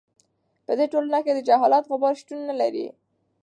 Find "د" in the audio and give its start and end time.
1.33-1.39